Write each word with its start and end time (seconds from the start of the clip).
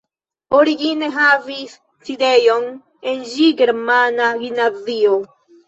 Origine 0.59 1.09
havis 1.17 1.75
sidejon 2.09 2.67
en 3.13 3.23
ĝi 3.35 3.53
germana 3.63 4.33
gimnazio. 4.43 5.23